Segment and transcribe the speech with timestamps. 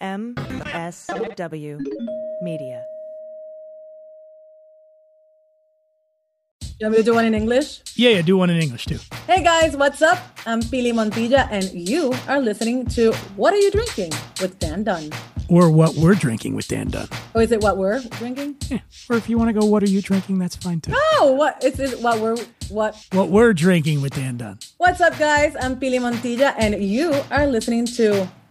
[0.00, 1.78] MSW
[2.40, 2.82] Media.
[6.78, 7.82] You want me to do one in English?
[7.96, 8.98] Yeah, yeah, do one in English too.
[9.26, 10.18] Hey guys, what's up?
[10.46, 15.10] I'm Pili Montilla, and you are listening to What Are You Drinking with Dan Dunn.
[15.50, 17.08] Or what we're drinking with Dan Dunn.
[17.34, 18.56] Oh, is it what we're drinking?
[18.70, 18.78] Yeah.
[19.10, 20.38] Or if you want to go, what are you drinking?
[20.38, 20.94] That's fine too.
[20.94, 22.00] Oh, what is it?
[22.00, 22.38] What we're
[22.70, 22.96] what?
[23.12, 24.60] What we're drinking with Dan Dunn.
[24.78, 25.54] What's up, guys?
[25.60, 28.26] I'm Pili Montilla, and you are listening to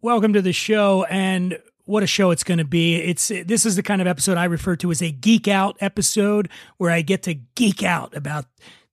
[0.00, 2.94] Welcome to the show, and what a show it's going to be.
[2.96, 6.50] It's this is the kind of episode I refer to as a geek out episode,
[6.76, 8.44] where I get to geek out about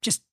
[0.02, 0.24] just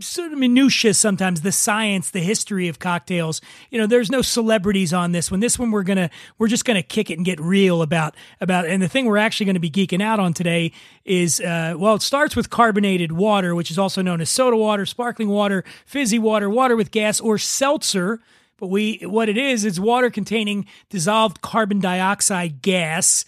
[0.00, 4.94] sort of minutiae sometimes the science the history of cocktails you know there's no celebrities
[4.94, 7.82] on this one this one we're gonna we're just gonna kick it and get real
[7.82, 10.72] about about and the thing we're actually going to be geeking out on today
[11.04, 14.86] is uh, well it starts with carbonated water which is also known as soda water
[14.86, 18.20] sparkling water fizzy water water with gas or seltzer
[18.60, 23.24] but we what it is is water containing dissolved carbon dioxide gas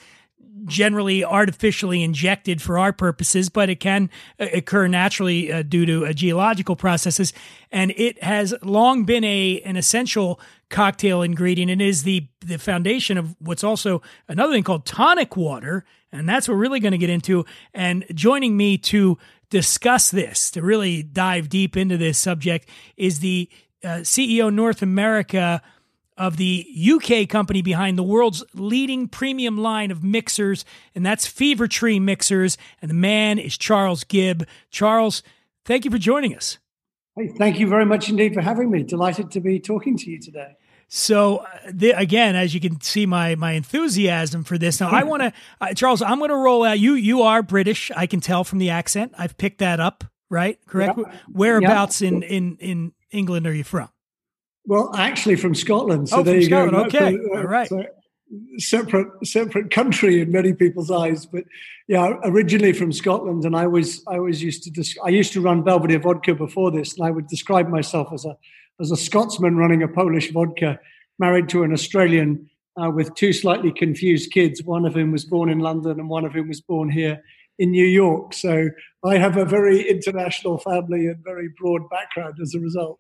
[0.65, 6.07] generally artificially injected for our purposes, but it can uh, occur naturally uh, due to
[6.07, 7.33] uh, geological processes.
[7.71, 11.71] And it has long been a an essential cocktail ingredient.
[11.71, 16.49] It is the the foundation of what's also another thing called tonic water, and that's
[16.49, 17.45] what we're really going to get into.
[17.75, 19.19] And joining me to
[19.51, 23.51] discuss this, to really dive deep into this subject, is the
[23.85, 25.63] uh, CEO North America
[26.19, 31.67] of the UK company behind the world's leading premium line of mixers, and that's Fever
[31.67, 32.59] Tree Mixers.
[32.81, 34.47] And the man is Charles Gibb.
[34.71, 35.23] Charles,
[35.65, 36.59] thank you for joining us.
[37.17, 38.83] Hey, thank you very much indeed for having me.
[38.83, 40.57] Delighted to be talking to you today.
[40.89, 44.79] So uh, the, again, as you can see, my my enthusiasm for this.
[44.81, 46.03] Now, I want to, uh, Charles.
[46.03, 46.79] I'm going to roll out.
[46.79, 47.91] You you are British.
[47.97, 49.15] I can tell from the accent.
[49.17, 50.05] I've picked that up.
[50.29, 50.59] Right?
[50.67, 50.99] Correct.
[50.99, 51.13] Yeah.
[51.31, 52.09] Whereabouts Yeah.
[52.09, 53.89] in in in England are you from?
[54.67, 56.09] Well, actually, from Scotland.
[56.09, 56.67] So Oh, there from you go.
[56.69, 56.87] Scotland.
[56.95, 57.17] Okay.
[57.17, 57.69] So, uh, All right.
[57.69, 57.85] so
[58.59, 61.45] separate separate country in many people's eyes, but
[61.89, 65.41] yeah, originally from Scotland, and I was I was used to dis- I used to
[65.41, 68.37] run Belvedere Vodka before this, and I would describe myself as a
[68.81, 70.79] as a Scotsman running a Polish vodka,
[71.19, 72.49] married to an Australian
[72.83, 76.25] uh, with two slightly confused kids, one of whom was born in London and one
[76.25, 77.23] of whom was born here
[77.63, 78.35] in New York.
[78.35, 78.71] So
[79.05, 82.99] I have a very international family and very broad background as a result.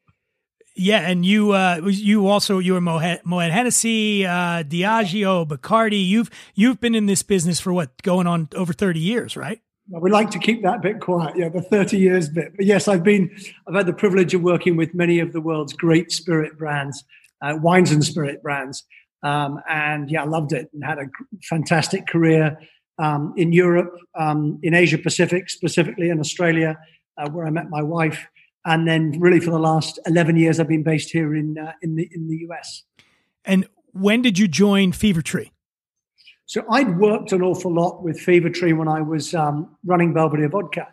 [0.75, 6.07] Yeah, and you uh, you also you were Moet, Moet Hennessy, uh, Diageo, Bacardi.
[6.07, 9.61] You've you've been in this business for what going on over thirty years, right?
[9.89, 12.53] We like to keep that bit quiet, yeah, the 30 years bit.
[12.57, 13.29] But yes, I've been,
[13.67, 17.03] I've had the privilege of working with many of the world's great spirit brands,
[17.43, 18.85] uh, wines and spirit brands.
[19.25, 21.11] Um, and yeah, I loved it and had a
[21.43, 22.57] fantastic career
[22.99, 26.79] um, in Europe, um, in Asia Pacific, specifically in Australia,
[27.17, 28.27] uh, where I met my wife.
[28.65, 31.97] And then really for the last 11 years, I've been based here in, uh, in,
[31.97, 32.85] the, in the US.
[33.45, 35.53] And when did you join Fever Tree?
[36.47, 40.49] So I'd worked an awful lot with Fever Tree when I was um, running Belvedere
[40.49, 40.89] Vodka,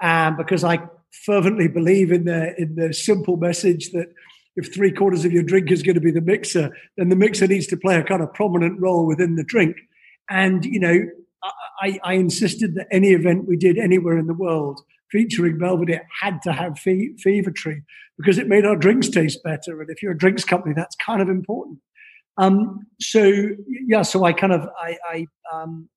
[0.00, 0.78] um, because I
[1.10, 4.12] fervently believe in the in the simple message that
[4.56, 7.46] if three quarters of your drink is going to be the mixer, then the mixer
[7.46, 9.76] needs to play a kind of prominent role within the drink.
[10.28, 11.06] And you know,
[11.80, 16.40] I, I insisted that any event we did anywhere in the world featuring Belvedere had
[16.42, 17.82] to have fe- Fever Tree
[18.16, 19.80] because it made our drinks taste better.
[19.80, 21.78] And if you're a drinks company, that's kind of important.
[22.36, 25.88] Um, so yeah, so I kind of I I, um,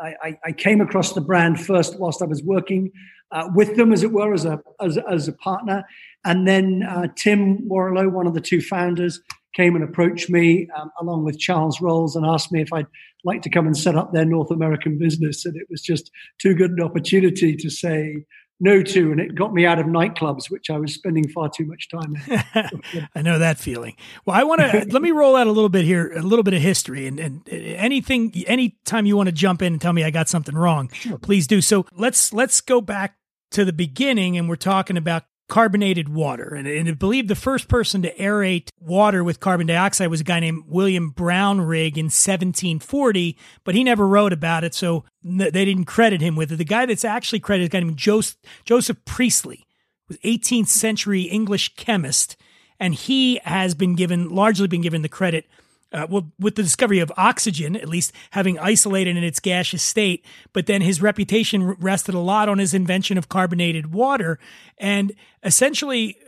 [0.00, 2.92] I, I came across the brand first whilst I was working
[3.32, 5.84] uh, with them, as it were, as a as, as a partner,
[6.24, 9.20] and then uh, Tim Warrillow, one of the two founders,
[9.54, 12.86] came and approached me um, along with Charles Rolls and asked me if I'd
[13.24, 16.54] like to come and set up their North American business, and it was just too
[16.54, 18.24] good an opportunity to say
[18.60, 21.64] no to, and it got me out of nightclubs, which I was spending far too
[21.64, 23.02] much time in.
[23.14, 23.96] I know that feeling.
[24.26, 26.54] Well, I want to let me roll out a little bit here, a little bit
[26.54, 30.10] of history, and, and anything, anytime you want to jump in and tell me I
[30.10, 30.90] got something wrong,
[31.22, 31.60] please do.
[31.60, 33.16] So let's let's go back
[33.52, 36.54] to the beginning, and we're talking about carbonated water.
[36.54, 40.24] And, and I believe the first person to aerate water with carbon dioxide was a
[40.24, 45.86] guy named William Brownrigg in 1740, but he never wrote about it, so they didn't
[45.86, 46.56] credit him with it.
[46.56, 49.66] The guy that's actually credited is a guy named Joseph, Joseph Priestley,
[50.06, 52.36] was 18th century English chemist,
[52.78, 55.46] and he has been given largely been given the credit
[55.92, 60.24] uh, well, with the discovery of oxygen, at least having isolated in its gaseous state,
[60.52, 64.38] but then his reputation rested a lot on his invention of carbonated water.
[64.76, 65.12] And
[65.42, 66.18] essentially,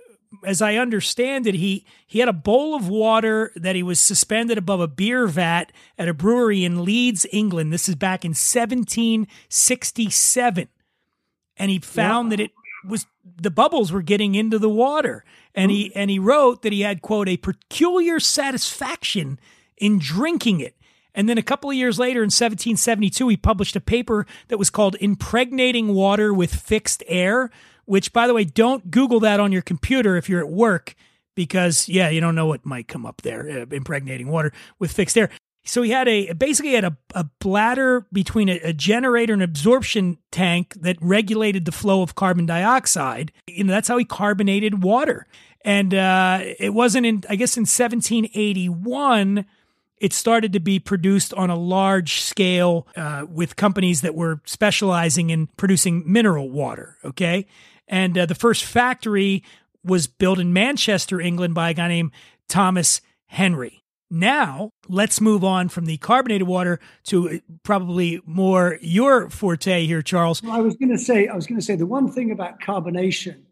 [0.45, 4.57] as I understand it, he he had a bowl of water that he was suspended
[4.57, 7.73] above a beer vat at a brewery in Leeds, England.
[7.73, 10.69] This is back in 1767,
[11.57, 12.53] and he found that it
[12.85, 15.25] was the bubbles were getting into the water.
[15.55, 19.39] And he and he wrote that he had quote a peculiar satisfaction
[19.77, 20.77] in drinking it.
[21.15, 24.71] And then a couple of years later in 1772 he published a paper that was
[24.71, 27.51] called impregnating water with fixed air
[27.85, 30.95] which by the way don't google that on your computer if you're at work
[31.35, 33.63] because yeah you don't know what might come up there.
[33.63, 35.31] Uh, impregnating water with fixed air
[35.71, 40.19] so he had a basically had a, a bladder between a, a, generator and absorption
[40.33, 43.31] tank that regulated the flow of carbon dioxide.
[43.47, 45.29] You know, that's how he carbonated water.
[45.65, 49.45] And uh, it wasn't in, I guess, in 1781,
[49.99, 55.31] it started to be produced on a large scale uh, with companies that were specializing
[55.31, 56.97] in producing mineral water.
[57.05, 57.47] Okay.
[57.87, 59.45] And uh, the first factory
[59.85, 62.11] was built in Manchester, England by a guy named
[62.49, 63.80] Thomas Henry.
[64.11, 70.03] Now, let's move on from the carbonated water to uh, probably more your forte here,
[70.03, 70.43] Charles.
[70.43, 72.61] Well, I was going to say, I was going to say the one thing about
[72.61, 73.43] carbonation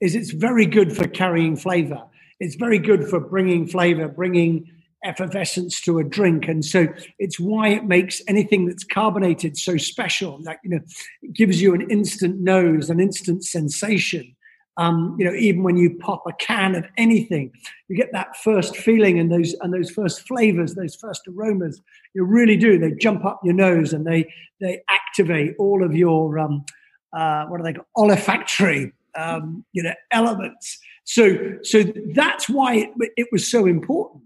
[0.00, 2.02] is it's very good for carrying flavor.
[2.40, 4.68] It's very good for bringing flavor, bringing
[5.04, 6.88] effervescence to a drink, and so
[7.18, 10.40] it's why it makes anything that's carbonated so special.
[10.42, 10.80] Like you know,
[11.22, 14.34] it gives you an instant nose, an instant sensation.
[14.78, 17.52] Um, you know, even when you pop a can of anything,
[17.88, 21.80] you get that first feeling and those and those first flavors, those first aromas.
[22.14, 22.78] You really do.
[22.78, 26.64] They jump up your nose and they they activate all of your um,
[27.12, 27.86] uh, what are they called?
[27.96, 30.78] olfactory um, you know elements.
[31.04, 31.84] So so
[32.14, 34.24] that's why it, it was so important.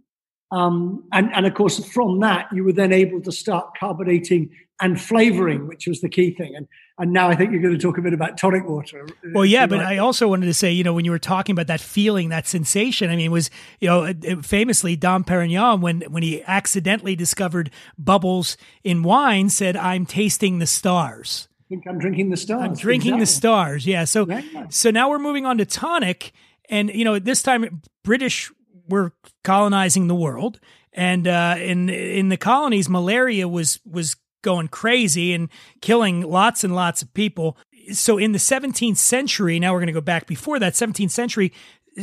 [0.52, 4.50] Um, and, and of course, from that, you were then able to start carbonating
[4.80, 6.54] and flavoring, which was the key thing.
[6.54, 9.06] And and now I think you're going to talk a bit about tonic water.
[9.06, 11.52] Uh, well, yeah, but I also wanted to say, you know, when you were talking
[11.52, 13.50] about that feeling, that sensation, I mean, was
[13.80, 20.06] you know, famously Dom Perignon when when he accidentally discovered bubbles in wine, said, "I'm
[20.06, 22.62] tasting the stars." I think I'm drinking the stars.
[22.62, 23.20] I'm drinking exactly.
[23.20, 23.86] the stars.
[23.86, 24.04] Yeah.
[24.04, 24.66] So yeah.
[24.70, 26.32] so now we're moving on to tonic,
[26.70, 28.50] and you know, this time British
[28.88, 29.12] were
[29.44, 30.60] colonizing the world,
[30.92, 35.48] and uh, in in the colonies, malaria was was going crazy and
[35.80, 37.56] killing lots and lots of people.
[37.92, 41.52] So in the 17th century, now we're going to go back before that 17th century,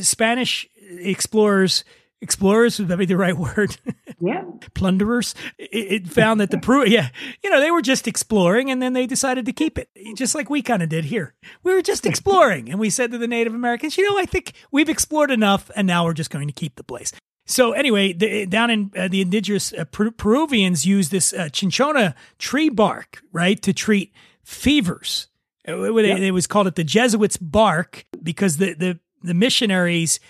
[0.01, 0.67] Spanish
[0.99, 1.83] explorers
[2.23, 3.77] explorers would that be the right word?
[4.19, 4.45] Yeah.
[4.73, 5.35] Plunderers.
[5.57, 7.09] It, it, found that the Peru, yeah,
[7.43, 10.49] you know, they were just exploring and then they decided to keep it, just like
[10.49, 11.33] we kind of did here.
[11.61, 14.53] We were just exploring and we said to the Native Americans, you know, I think
[14.71, 17.11] we've explored enough and now we're just going to keep the place.
[17.45, 22.15] So anyway, the, down in uh, the indigenous uh, per- Peruvians use this uh, cinchona
[22.39, 25.27] tree bark, right, to treat fevers.
[25.65, 26.19] It, it, yep.
[26.19, 30.21] it, was called it the Jesuits' bark because the, the, the missionaries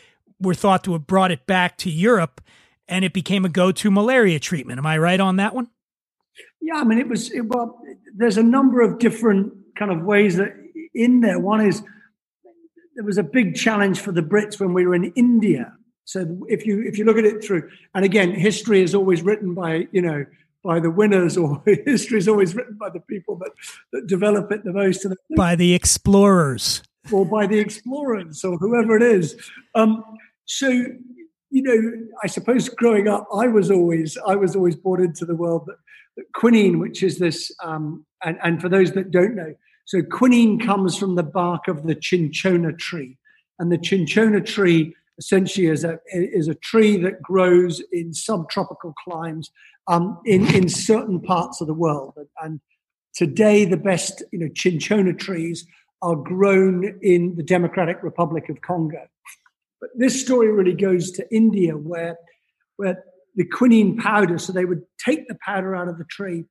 [0.43, 2.41] were thought to have brought it back to Europe
[2.87, 4.77] and it became a go-to malaria treatment.
[4.77, 5.69] Am I right on that one?
[6.61, 7.81] Yeah, I mean, it was, it, well,
[8.15, 10.53] there's a number of different kind of ways that
[10.93, 11.39] in there.
[11.39, 11.83] One is
[12.95, 15.73] there was a big challenge for the Brits when we were in India.
[16.05, 19.53] So if you if you look at it through, and again, history is always written
[19.53, 20.25] by you know
[20.63, 23.51] by the winners, or history is always written by the people that,
[23.91, 29.03] that develop it the most, by the explorers, or by the explorers, or whoever it
[29.03, 29.35] is.
[29.75, 30.03] Um,
[30.45, 30.85] so
[31.53, 35.35] you know, I suppose growing up, I was always I was always brought into the
[35.35, 35.77] world that,
[36.17, 39.53] that quinine, which is this, um, and, and for those that don't know,
[39.85, 43.19] so quinine comes from the bark of the cinchona tree,
[43.59, 49.51] and the cinchona tree essentially is a is a tree that grows in subtropical climes
[49.87, 52.61] um, in in certain parts of the world, and
[53.13, 55.67] today the best you know cinchona trees
[56.01, 59.07] are grown in the Democratic Republic of Congo.
[59.83, 62.15] But this story really goes to India, where
[62.77, 63.03] where
[63.35, 64.37] the quinine powder.
[64.37, 66.45] So they would take the powder out of the tree,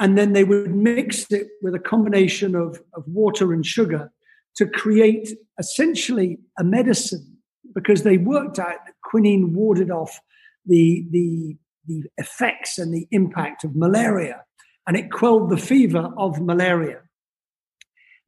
[0.00, 4.10] and then they would mix it with a combination of, of water and sugar
[4.56, 5.28] to create
[5.60, 7.36] essentially a medicine,
[7.72, 10.18] because they worked out that quinine warded off
[10.64, 11.56] the the
[11.86, 14.42] the effects and the impact of malaria,
[14.88, 17.00] and it quelled the fever of malaria.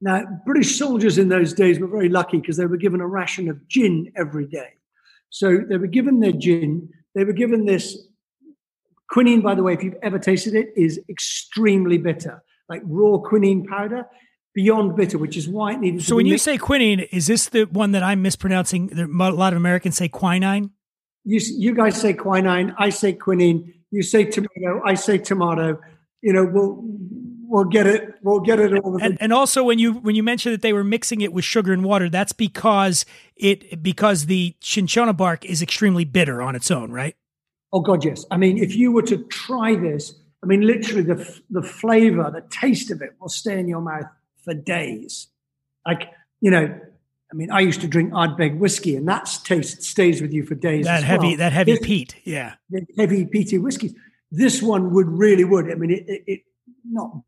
[0.01, 3.49] Now, British soldiers in those days were very lucky because they were given a ration
[3.49, 4.75] of gin every day.
[5.31, 6.89] So they were given their gin.
[7.15, 7.99] They were given this
[9.11, 13.67] quinine, by the way, if you've ever tasted it, is extremely bitter, like raw quinine
[13.67, 14.07] powder,
[14.55, 16.03] beyond bitter, which is why it needed.
[16.03, 18.97] So when you say quinine, is this the one that I'm mispronouncing?
[18.99, 20.71] A lot of Americans say quinine.
[21.25, 22.75] You you guys say quinine.
[22.79, 23.75] I say quinine.
[23.91, 24.81] You say tomato.
[24.85, 25.79] I say tomato.
[26.23, 26.85] You know, we'll
[27.49, 28.15] we'll get it.
[28.23, 29.03] We'll get it all.
[29.03, 31.73] And, and also, when you when you mentioned that they were mixing it with sugar
[31.73, 33.05] and water, that's because
[33.37, 37.17] it because the cinchona bark is extremely bitter on its own, right?
[37.73, 38.25] Oh God, yes.
[38.31, 42.45] I mean, if you were to try this, I mean, literally the the flavor, the
[42.51, 44.07] taste of it will stay in your mouth
[44.45, 45.29] for days.
[45.87, 46.79] Like you know,
[47.33, 50.55] I mean, I used to drink Ardbeg whiskey, and that taste stays with you for
[50.55, 50.85] days.
[50.85, 51.37] That heavy, well.
[51.39, 52.55] that heavy this, peat, yeah,
[52.97, 53.95] heavy peaty whiskey.
[54.31, 55.71] This one would really would.
[55.71, 56.41] I mean, it, it, it
[56.85, 57.23] not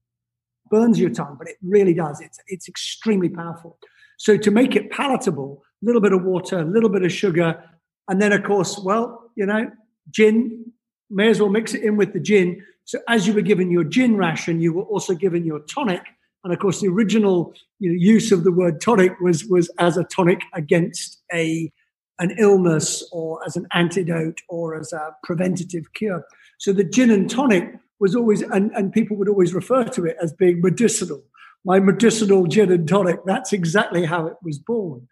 [0.70, 2.20] burns your tongue, but it really does.
[2.20, 3.78] It's it's extremely powerful.
[4.18, 7.62] So to make it palatable, a little bit of water, a little bit of sugar,
[8.08, 9.70] and then of course, well, you know,
[10.10, 10.72] gin.
[11.12, 12.64] May as well mix it in with the gin.
[12.84, 16.02] So as you were given your gin ration, you were also given your tonic.
[16.44, 19.96] And of course, the original you know, use of the word tonic was was as
[19.96, 21.72] a tonic against a
[22.20, 26.24] an illness or as an antidote or as a preventative cure.
[26.58, 30.16] So the gin and tonic was always, and, and people would always refer to it
[30.22, 31.22] as being medicinal.
[31.64, 35.06] My medicinal gin and tonic, that's exactly how it was born.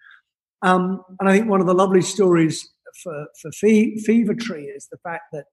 [0.62, 2.68] Um, and I think one of the lovely stories
[3.02, 5.44] for, for Fever Tree is the fact that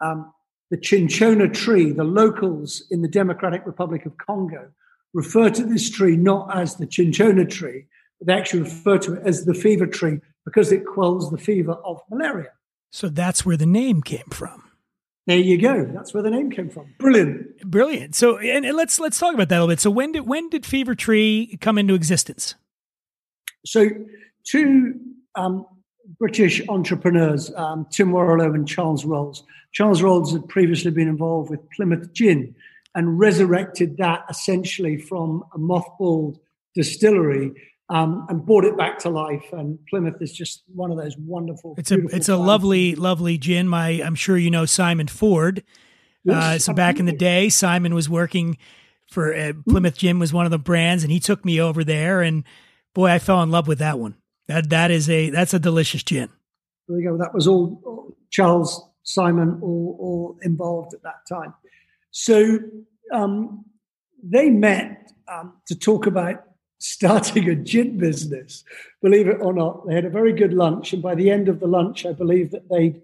[0.00, 0.32] um,
[0.70, 4.70] the cinchona tree, the locals in the Democratic Republic of Congo
[5.14, 7.86] refer to this tree not as the cinchona tree,
[8.18, 11.72] but they actually refer to it as the fever tree because it quells the fever
[11.72, 12.52] of malaria.
[12.90, 14.69] So that's where the name came from.
[15.30, 15.84] There you go.
[15.84, 16.92] That's where the name came from.
[16.98, 17.60] Brilliant.
[17.60, 18.16] Brilliant.
[18.16, 19.78] So, and, and let's let's talk about that a little bit.
[19.78, 22.56] So, when did when did Fever Tree come into existence?
[23.64, 23.90] So,
[24.42, 24.98] two
[25.36, 25.66] um,
[26.18, 29.44] British entrepreneurs, um, Tim Warrillow and Charles Rolls.
[29.70, 32.52] Charles Rolls had previously been involved with Plymouth Gin
[32.96, 36.40] and resurrected that essentially from a mothballed
[36.74, 37.52] distillery
[37.90, 39.44] um, and brought it back to life.
[39.52, 41.74] And Plymouth is just one of those wonderful.
[41.76, 43.68] It's a it's a lovely lovely gin.
[43.68, 45.64] My I'm sure you know Simon Ford.
[46.24, 48.58] Yes, uh, so back in the day, Simon was working
[49.10, 52.22] for uh, Plymouth Gin was one of the brands, and he took me over there.
[52.22, 52.44] And
[52.94, 54.14] boy, I fell in love with that one.
[54.46, 56.28] That that is a that's a delicious gin.
[56.88, 57.16] There you go.
[57.16, 61.54] That was all, all Charles Simon all, all involved at that time.
[62.10, 62.58] So
[63.12, 63.64] um,
[64.22, 66.44] they met um, to talk about
[66.80, 68.64] starting a gin business.
[69.02, 71.60] Believe it or not, they had a very good lunch, and by the end of
[71.60, 73.00] the lunch, I believe that they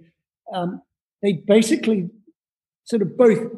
[0.52, 0.82] um,
[1.22, 2.10] they basically
[2.84, 3.52] sort of both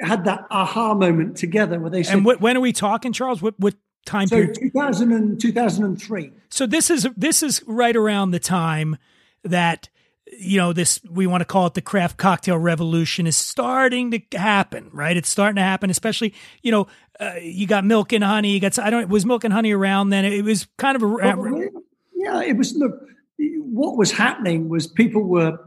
[0.00, 3.40] had that aha moment together where they said, "And what, when are we talking, Charles?
[3.40, 6.32] What what time so period?" 2000 and 2003.
[6.50, 8.98] So this is this is right around the time
[9.44, 9.88] that
[10.38, 14.20] you know this we want to call it the craft cocktail revolution is starting to
[14.36, 16.88] happen right it's starting to happen especially you know
[17.20, 20.10] uh, you got milk and honey you got i don't was milk and honey around
[20.10, 20.24] then?
[20.24, 21.70] It was kind of a well,
[22.14, 23.00] yeah it was look
[23.38, 25.58] what was happening was people were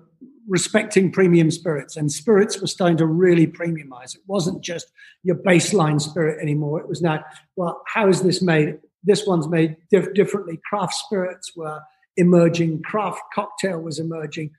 [0.48, 4.16] respecting premium spirits and spirits were starting to really premiumize.
[4.16, 4.92] It wasn't just
[5.22, 6.80] your baseline spirit anymore.
[6.80, 7.24] It was now
[7.56, 8.80] well how is this made?
[9.04, 10.60] This one's made diff- differently.
[10.70, 11.80] Craft spirits were
[12.18, 14.52] emerging, craft cocktail was emerging,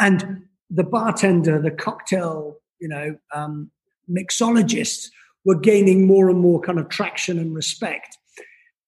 [0.00, 3.70] and the bartender, the cocktail, you know, um,
[4.10, 5.10] mixologists
[5.44, 8.16] were gaining more and more kind of traction and respect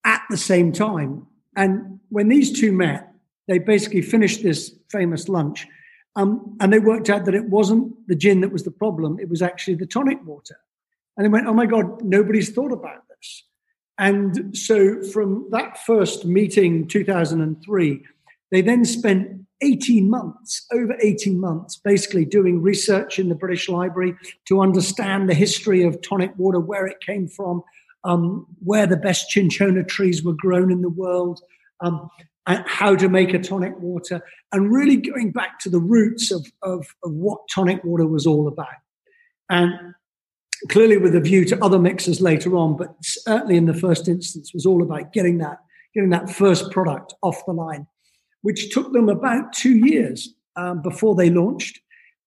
[0.05, 1.27] at the same time.
[1.57, 3.13] And when these two met,
[3.49, 5.67] they basically finished this famous lunch.
[6.17, 9.29] Um, and they worked out that it wasn't the gin that was the problem, it
[9.29, 10.57] was actually the tonic water.
[11.17, 13.45] And they went, oh my God, nobody's thought about this.
[13.99, 18.03] And so from that first meeting, 2003,
[18.51, 24.15] they then spent 18 months, over 18 months, basically doing research in the British Library
[24.47, 27.63] to understand the history of tonic water, where it came from,
[28.05, 31.41] um, where the best cinchona trees were grown in the world,
[31.81, 32.11] um,
[32.47, 34.21] and how to make a tonic water,
[34.53, 38.47] and really going back to the roots of, of, of what tonic water was all
[38.47, 38.69] about.
[39.49, 39.95] And
[40.69, 44.53] clearly with a view to other mixers later on, but certainly in the first instance
[44.53, 45.59] was all about getting that,
[45.95, 47.87] getting that first product off the line
[48.47, 51.81] which took them about two years um, before they launched.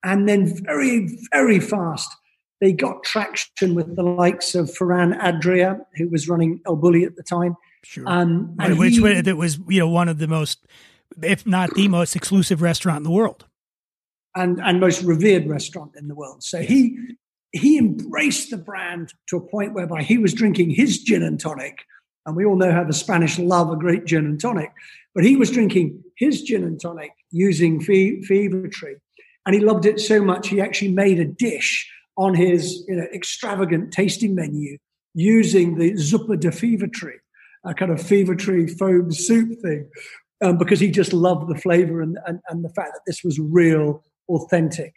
[0.03, 2.13] And then very, very fast,
[2.59, 7.15] they got traction with the likes of Ferran Adrià, who was running El Bulli at
[7.15, 7.55] the time.
[7.85, 8.03] Sure.
[8.05, 10.67] Um, and which he, that was, you know, one of the most,
[11.23, 13.45] if not the most exclusive restaurant in the world.
[14.35, 16.43] And, and most revered restaurant in the world.
[16.43, 16.97] So he
[17.51, 21.85] he embraced the brand to a point whereby he was drinking his gin and tonic.
[22.25, 24.71] And we all know how the Spanish love a great gin and tonic.
[25.15, 28.95] But he was drinking his gin and tonic using fe- Fever Tree.
[29.45, 33.07] And he loved it so much, he actually made a dish on his you know,
[33.13, 34.77] extravagant tasting menu
[35.15, 37.17] using the Zuppa de Fever Tree,
[37.65, 39.89] a kind of Fever Tree foam soup thing,
[40.43, 43.39] um, because he just loved the flavor and, and, and the fact that this was
[43.39, 44.93] real, authentic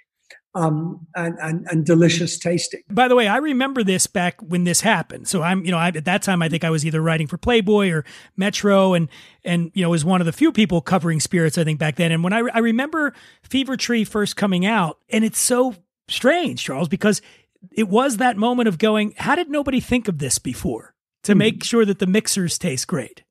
[0.55, 2.83] um, and, and, and delicious tasting.
[2.91, 5.27] By the way, I remember this back when this happened.
[5.29, 7.39] So I'm, you know, I, at that time, I think I was either writing for
[7.39, 8.05] Playboy or
[8.37, 9.09] Metro, and
[9.45, 11.57] and you know, was one of the few people covering spirits.
[11.57, 12.13] I think back then.
[12.13, 15.75] And when I I remember Fever Tree first coming out, and it's so
[16.09, 17.23] strange, Charles, because
[17.73, 21.39] it was that moment of going, how did nobody think of this before to mm-hmm.
[21.39, 23.23] make sure that the mixers taste great?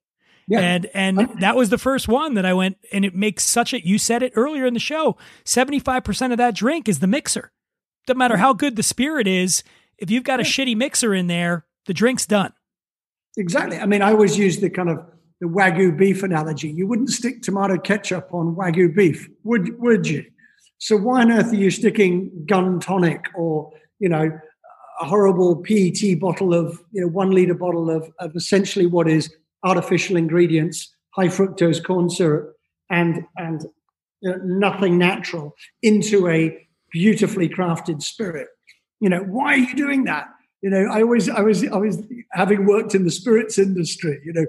[0.47, 0.59] Yeah.
[0.59, 3.85] And and that was the first one that I went and it makes such a
[3.85, 7.51] you said it earlier in the show, 75% of that drink is the mixer.
[8.07, 9.63] Doesn't matter how good the spirit is,
[9.97, 12.53] if you've got a shitty mixer in there, the drink's done.
[13.37, 13.77] Exactly.
[13.77, 15.05] I mean, I always use the kind of
[15.39, 16.69] the wagyu beef analogy.
[16.69, 20.25] You wouldn't stick tomato ketchup on wagyu beef, would would you?
[20.79, 24.31] So why on earth are you sticking gun tonic or, you know,
[24.99, 29.35] a horrible PET bottle of, you know, one liter bottle of, of essentially what is
[29.63, 32.53] artificial ingredients, high fructose corn syrup,
[32.89, 33.65] and and
[34.21, 38.47] you know, nothing natural into a beautifully crafted spirit.
[38.99, 40.27] You know, why are you doing that?
[40.61, 42.03] You know, I always, I was, I was
[42.33, 44.19] having worked in the spirits industry.
[44.23, 44.45] You know,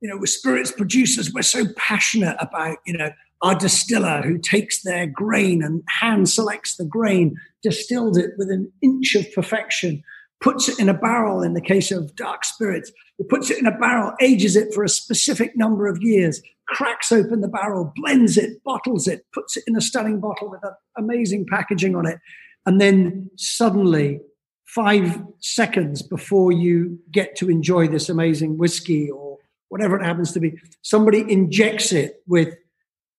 [0.00, 3.10] you know, with spirits producers, we're so passionate about you know
[3.42, 8.72] our distiller who takes their grain and hand selects the grain, distilled it with an
[8.82, 10.02] inch of perfection,
[10.40, 12.92] puts it in a barrel in the case of dark spirits.
[13.18, 17.12] It puts it in a barrel, ages it for a specific number of years, cracks
[17.12, 20.60] open the barrel, blends it, bottles it, puts it in a stunning bottle with
[20.96, 22.18] amazing packaging on it.
[22.66, 24.20] And then suddenly,
[24.64, 29.38] five seconds before you get to enjoy this amazing whiskey or
[29.68, 32.54] whatever it happens to be, somebody injects it with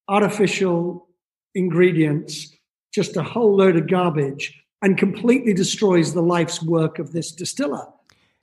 [0.09, 1.07] artificial
[1.55, 2.53] ingredients,
[2.93, 7.85] just a whole load of garbage and completely destroys the life's work of this distiller.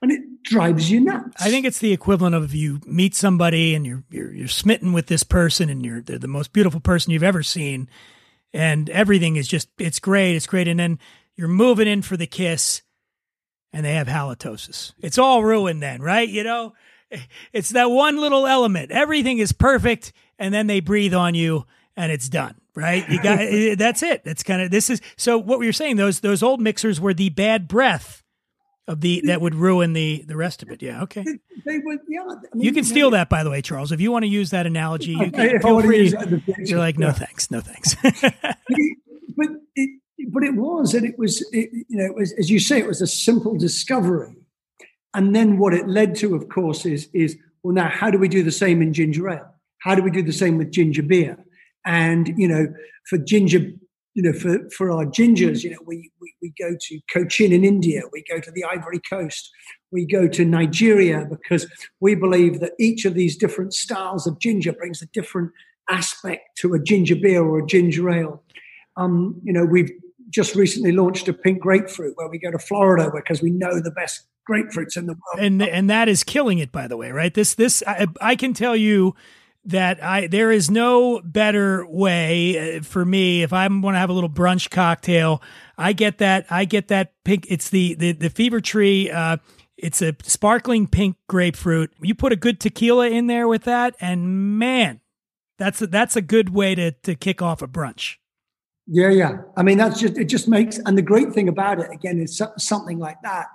[0.01, 1.41] And it drives you nuts.
[1.41, 5.07] I think it's the equivalent of you meet somebody and you're you're, you're smitten with
[5.07, 7.89] this person and you're they're the most beautiful person you've ever seen,
[8.53, 10.99] and everything is just it's great, it's great, and then
[11.35, 12.83] you're moving in for the kiss,
[13.73, 14.93] and they have halitosis.
[14.99, 16.27] It's all ruined then, right?
[16.27, 16.73] You know,
[17.53, 18.91] it's that one little element.
[18.91, 23.07] Everything is perfect, and then they breathe on you, and it's done right?
[23.09, 24.23] You got eh, that's it.
[24.23, 25.95] That's kind of this is so what we were saying.
[25.95, 28.23] Those those old mixers were the bad breath
[28.87, 30.81] of the that would ruin the the rest of it.
[30.81, 31.23] Yeah, okay.
[31.65, 32.21] They, would, yeah.
[32.21, 33.91] I mean, you can steal that, by the way, Charles.
[33.91, 36.13] If you want to use that analogy, you can feel free.
[36.59, 37.95] you're like, no thanks, no thanks.
[39.35, 42.59] but it, but it was, and it was, it, you know, it was, as you
[42.59, 44.35] say, it was a simple discovery,
[45.15, 48.27] and then what it led to, of course, is is well, now how do we
[48.27, 49.51] do the same in ginger ale?
[49.79, 51.37] How do we do the same with ginger beer?
[51.85, 52.67] And, you know,
[53.07, 53.59] for ginger,
[54.13, 57.63] you know, for, for our gingers, you know, we, we, we go to Cochin in
[57.63, 59.51] India, we go to the Ivory Coast,
[59.91, 61.67] we go to Nigeria because
[61.99, 65.51] we believe that each of these different styles of ginger brings a different
[65.89, 68.43] aspect to a ginger beer or a ginger ale.
[68.97, 69.91] Um, you know, we've
[70.29, 73.91] just recently launched a pink grapefruit where we go to Florida because we know the
[73.91, 75.39] best grapefruits in the world.
[75.39, 77.33] And and that is killing it, by the way, right?
[77.33, 79.15] This this I, I can tell you
[79.65, 84.09] that I there is no better way uh, for me if I want to have
[84.09, 85.41] a little brunch cocktail.
[85.77, 87.45] I get that I get that pink.
[87.49, 89.09] It's the the the Fever Tree.
[89.09, 89.37] Uh,
[89.77, 91.91] it's a sparkling pink grapefruit.
[92.01, 95.01] You put a good tequila in there with that, and man,
[95.57, 98.15] that's a, that's a good way to to kick off a brunch.
[98.87, 99.37] Yeah, yeah.
[99.57, 100.25] I mean, that's just it.
[100.25, 103.47] Just makes and the great thing about it again is something like that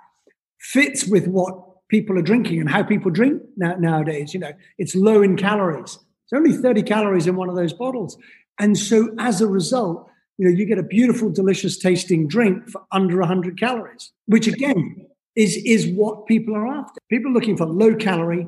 [0.59, 4.33] fits with what people are drinking and how people drink now, nowadays.
[4.33, 5.99] You know, it's low in calories.
[6.23, 8.17] It's only 30 calories in one of those bottles.
[8.57, 12.81] And so as a result, you know, you get a beautiful, delicious tasting drink for
[12.91, 16.99] under 100 calories, which again is, is what people are after.
[17.09, 18.47] People are looking for low calorie.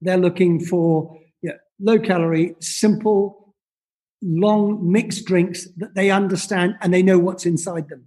[0.00, 3.54] They're looking for you know, low calorie, simple,
[4.22, 8.06] long mixed drinks that they understand and they know what's inside them.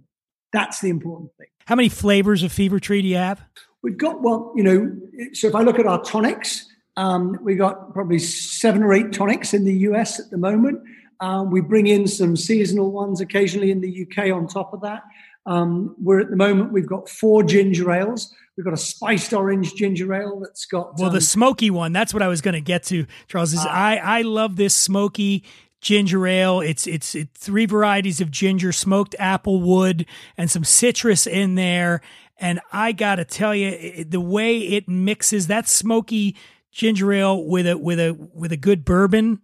[0.52, 1.46] That's the important thing.
[1.66, 3.42] How many flavors of Fever Tree do you have?
[3.82, 4.96] We've got, well, you know,
[5.32, 6.66] so if I look at our tonics,
[6.96, 10.82] um, we got probably seven or eight tonics in the US at the moment.
[11.20, 15.02] Um, we bring in some seasonal ones occasionally in the UK on top of that.
[15.46, 18.32] Um, we're at the moment, we've got four ginger ales.
[18.56, 20.98] We've got a spiced orange ginger ale that's got.
[20.98, 23.52] Well, the um, smoky one, that's what I was going to get to, Charles.
[23.54, 25.44] Is uh, I, I love this smoky
[25.80, 26.60] ginger ale.
[26.60, 32.02] It's it's it, three varieties of ginger, smoked apple wood, and some citrus in there.
[32.38, 36.36] And I gotta tell you, it, the way it mixes that smoky
[36.72, 39.40] ginger ale with a with a with a good bourbon,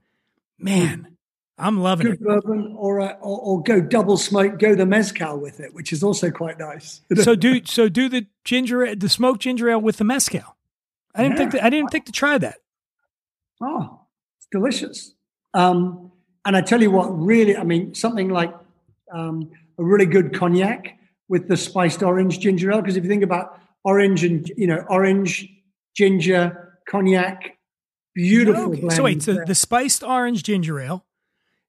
[0.58, 1.16] man,
[1.58, 2.20] I'm loving Good it.
[2.20, 6.30] bourbon, or, or or go double smoke, go the mezcal with it, which is also
[6.30, 7.00] quite nice.
[7.16, 10.56] So do so do the ginger the smoked ginger ale with the mezcal.
[11.14, 12.58] I didn't think that, I didn't think to try that.
[13.60, 14.00] Oh,
[14.36, 15.14] it's delicious.
[15.52, 16.12] Um,
[16.44, 18.54] and I tell you what, really, I mean, something like
[19.12, 20.97] um, a really good cognac
[21.28, 22.80] with the spiced orange ginger ale.
[22.80, 25.48] Because if you think about orange and you know orange,
[25.96, 27.56] ginger, cognac,
[28.14, 28.72] beautiful.
[28.72, 28.80] Okay.
[28.80, 28.92] blend.
[28.96, 31.04] So wait, so the spiced orange ginger ale,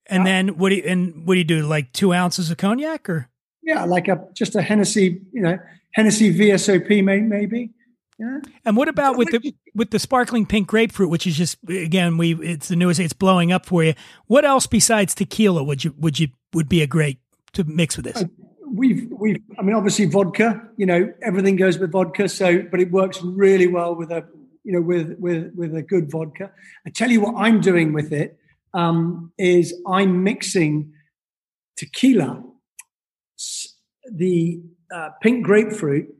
[0.07, 0.31] and Yeah.
[0.31, 1.61] then what do you, and what do you do?
[1.65, 3.29] Like two ounces of cognac, or
[3.61, 5.57] yeah, like a just a Hennessy, you know,
[5.93, 7.71] Hennessy VSOP, may, maybe.
[8.17, 8.39] Yeah.
[8.65, 12.33] and what about with the with the sparkling pink grapefruit, which is just again we
[12.35, 13.93] it's the newest, it's blowing up for you.
[14.25, 17.19] What else besides tequila would you would you would be a great
[17.53, 18.21] to mix with this?
[18.21, 18.29] Oh,
[18.71, 22.91] We've we've I mean obviously vodka, you know, everything goes with vodka, so but it
[22.91, 24.25] works really well with a
[24.63, 26.51] you know with with with a good vodka.
[26.85, 28.37] I tell you what I'm doing with it
[28.73, 30.93] um, is I'm mixing
[31.77, 32.43] tequila,
[34.11, 34.61] the
[34.93, 36.13] uh, pink grapefruit,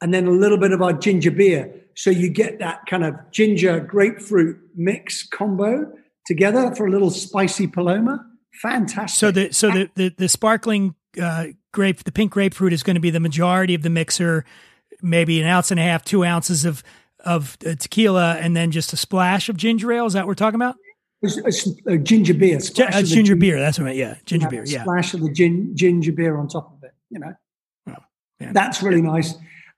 [0.00, 1.72] and then a little bit of our ginger beer.
[1.94, 5.90] So you get that kind of ginger grapefruit mix combo
[6.26, 8.26] together for a little spicy paloma.
[8.60, 9.18] Fantastic.
[9.18, 13.00] So the so the the, the sparkling uh, grape, the pink grapefruit is going to
[13.00, 14.44] be the majority of the mixer.
[15.02, 16.82] Maybe an ounce and a half, two ounces of
[17.20, 20.06] of uh, tequila, and then just a splash of ginger ale.
[20.06, 20.76] Is that what we're talking about?
[21.22, 22.60] It's- it's, uh, ginger beer.
[22.60, 23.58] Splash uh, of ginger beer.
[23.58, 23.84] That's what.
[23.84, 23.98] I meant.
[23.98, 24.64] Yeah, ginger beer.
[24.66, 24.82] Yeah.
[24.82, 26.92] Splash of the gin, ginger beer on top of it.
[27.10, 27.32] You know,
[27.88, 27.94] Oh,
[28.52, 29.34] that's really nice.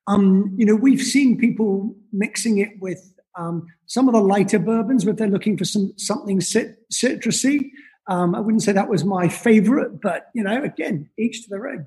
[0.08, 5.04] Um, you know, we've seen people mixing it with um, some of the lighter bourbons,
[5.04, 7.70] but they're looking for some something cit- citrusy.
[8.08, 11.68] Um, I wouldn't say that was my favorite, but you know, again, each to their
[11.68, 11.86] own.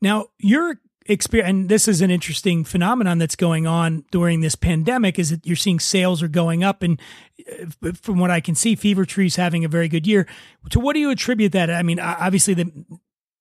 [0.00, 5.18] Now, your experience, and this is an interesting phenomenon that's going on during this pandemic,
[5.18, 7.00] is that you're seeing sales are going up, and
[7.82, 10.26] uh, from what I can see, Fever Tree's having a very good year.
[10.70, 11.70] To what do you attribute that?
[11.70, 12.70] I mean, obviously the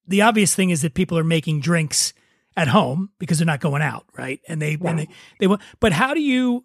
[0.07, 2.13] the obvious thing is that people are making drinks
[2.55, 4.39] at home because they're not going out, right?
[4.47, 5.61] And they and they they want.
[5.79, 6.63] But how do you?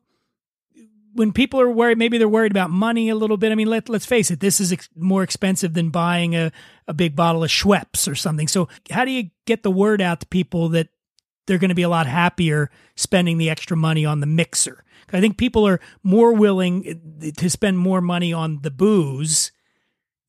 [1.15, 3.53] When people are worried, maybe they're worried about money a little bit.
[3.53, 6.53] I mean, let let's face it, this is ex- more expensive than buying a,
[6.87, 8.49] a big bottle of Schweppes or something.
[8.49, 10.89] So, how do you get the word out to people that
[11.47, 14.85] they're going to be a lot happier spending the extra money on the mixer?
[15.13, 16.87] I think people are more willing
[17.23, 19.51] eh, to spend more money on the booze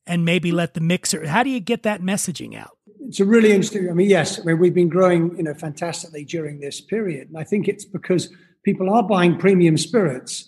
[0.08, 1.28] and maybe let the mixer.
[1.28, 2.78] How do you get that messaging out?
[3.12, 3.90] it's a really interesting.
[3.90, 7.38] I mean, yes, I mean we've been growing, you know, fantastically during this period, and
[7.38, 10.48] I think it's because people are buying premium spirits,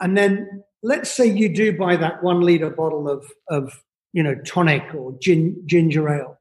[0.00, 3.82] and then let's say you do buy that one liter bottle of of
[4.12, 6.38] you know tonic or gin, ginger ale.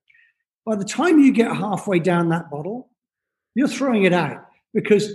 [0.65, 2.89] By the time you get halfway down that bottle,
[3.55, 5.09] you're throwing it out because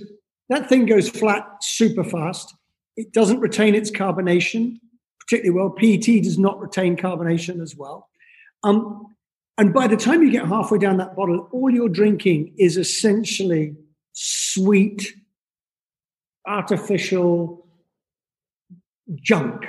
[0.48, 2.54] that thing goes flat super fast.
[2.96, 4.78] It doesn't retain its carbonation
[5.32, 5.70] particularly well.
[5.70, 8.08] PET does not retain carbonation as well.
[8.64, 9.14] Um,
[9.58, 13.76] and by the time you get halfway down that bottle, all you're drinking is essentially
[14.12, 15.14] sweet,
[16.46, 17.61] artificial
[19.16, 19.66] junk,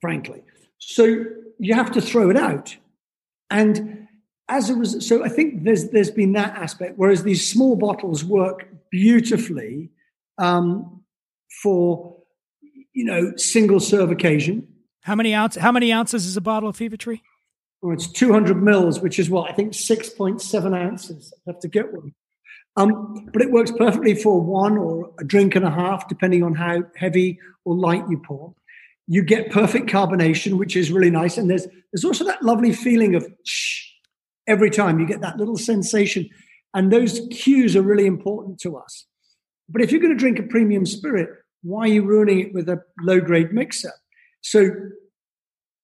[0.00, 0.42] frankly.
[0.78, 1.24] So
[1.58, 2.76] you have to throw it out.
[3.50, 4.08] And
[4.48, 6.94] as a result, so I think there's there's been that aspect.
[6.96, 9.90] Whereas these small bottles work beautifully
[10.38, 11.02] um,
[11.62, 12.16] for
[12.92, 14.66] you know single serve occasion.
[15.02, 15.56] How many ounce?
[15.56, 17.22] How many ounces is a bottle of Fever Tree?
[17.82, 21.32] or it's 200 mils, which is what I think 6.7 ounces.
[21.46, 22.12] I have to get one.
[22.76, 26.54] Um, but it works perfectly for one or a drink and a half, depending on
[26.54, 28.54] how heavy or light you pour.
[29.12, 31.36] You get perfect carbonation, which is really nice.
[31.36, 33.88] And there's there's also that lovely feeling of shh
[34.46, 36.28] every time you get that little sensation.
[36.74, 39.06] And those cues are really important to us.
[39.68, 41.28] But if you're going to drink a premium spirit,
[41.62, 43.92] why are you ruining it with a low grade mixer?
[44.42, 44.60] So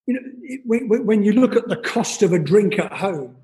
[0.07, 3.37] you know, it, when, when you look at the cost of a drink at home,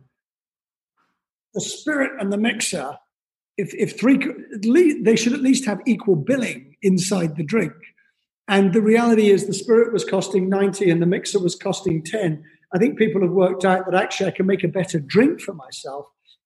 [1.55, 2.97] the spirit and the mixer,
[3.57, 7.73] if, if three, they should at least have equal billing inside the drink.
[8.53, 12.45] And the reality is the spirit was costing 90 and the mixer was costing 10.
[12.75, 15.55] I think people have worked out that actually I can make a better drink for
[15.55, 16.05] myself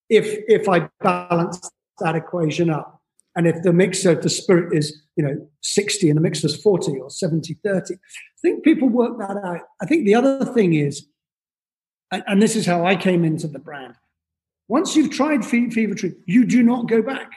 [0.09, 3.03] if, if I balance that equation up.
[3.35, 7.11] And if the mixer, the spirit is, you know, 60 and the mixer's 40 or
[7.11, 7.95] 70, 30.
[7.95, 7.99] I
[8.41, 9.63] think people work that out.
[9.83, 11.09] I think the other thing is,
[12.13, 13.95] and this is how I came into the brand.
[14.69, 17.33] Once you've tried Fever Tree, you do not go back.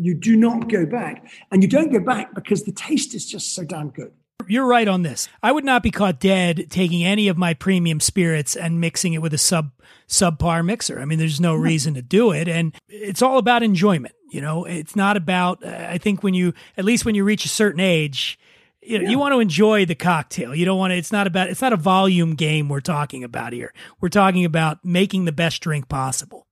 [0.00, 1.30] You do not go back.
[1.50, 4.12] And you don't go back because the taste is just so damn good.
[4.48, 5.28] you're right on this.
[5.42, 9.22] I would not be caught dead taking any of my premium spirits and mixing it
[9.22, 9.72] with a sub
[10.08, 11.00] subpar mixer.
[11.00, 14.14] I mean, there's no reason to do it, and it's all about enjoyment.
[14.30, 15.64] You know, it's not about.
[15.64, 18.38] I think when you, at least when you reach a certain age,
[18.80, 20.54] you know, you want to enjoy the cocktail.
[20.54, 20.96] You don't want to.
[20.96, 21.50] It's not about.
[21.50, 23.72] It's not a volume game we're talking about here.
[24.00, 26.46] We're talking about making the best drink possible.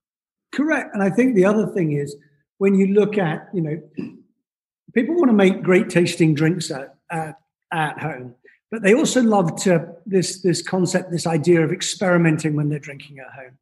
[0.51, 0.93] Correct.
[0.93, 2.15] And I think the other thing is
[2.59, 3.81] when you look at, you know,
[4.93, 7.35] people want to make great tasting drinks at, at,
[7.73, 8.35] at home,
[8.69, 13.17] but they also love to this this concept, this idea of experimenting when they're drinking
[13.17, 13.57] at home.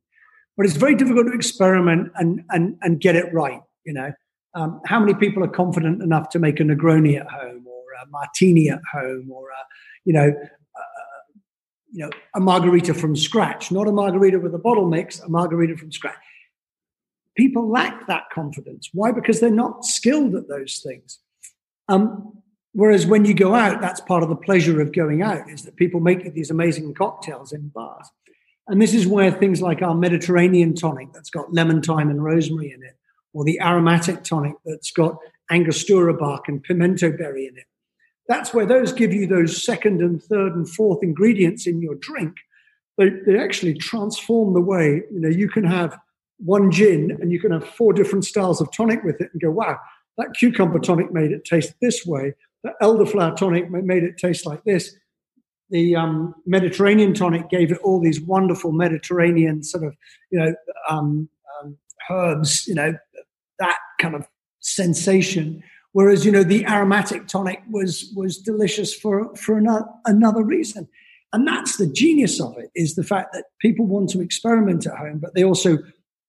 [0.57, 3.61] But it's very difficult to experiment and and and get it right.
[3.85, 4.11] You know,
[4.53, 8.09] um, how many people are confident enough to make a Negroni at home or a
[8.09, 9.63] martini at home or a,
[10.03, 10.33] you know,
[11.89, 15.77] you know, a margarita from scratch, not a margarita with a bottle mix, a margarita
[15.77, 16.17] from scratch
[17.37, 18.89] people lack that confidence.
[18.93, 19.11] Why?
[19.11, 21.19] Because they're not skilled at those things.
[21.87, 22.41] Um,
[22.73, 25.77] whereas when you go out, that's part of the pleasure of going out is that
[25.77, 28.09] people make these amazing cocktails in bars.
[28.67, 32.73] And this is where things like our Mediterranean tonic that's got lemon, thyme, and rosemary
[32.73, 32.97] in it,
[33.33, 35.17] or the aromatic tonic that's got
[35.49, 37.63] angostura bark and pimento berry in it.
[38.27, 42.35] That's where those give you those second and third and fourth ingredients in your drink.
[42.97, 45.97] They, they actually transform the way you know you can have
[46.37, 49.49] one gin and you can have four different styles of tonic with it and go,
[49.49, 49.77] wow,
[50.17, 52.33] that cucumber tonic made it taste this way.
[52.63, 54.95] The elderflower tonic made it taste like this.
[55.69, 59.95] The um, Mediterranean tonic gave it all these wonderful Mediterranean sort of,
[60.31, 60.55] you know,
[60.89, 61.29] um,
[61.61, 61.77] um,
[62.09, 62.93] herbs, you know,
[63.59, 64.27] that kind of
[64.59, 65.61] sensation.
[65.91, 70.87] Whereas, you know, the aromatic tonic was was delicious for for another, another reason.
[71.33, 74.97] And that's the genius of it is the fact that people want to experiment at
[74.97, 75.77] home, but they also